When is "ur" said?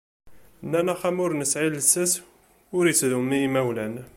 1.23-1.31, 2.77-2.85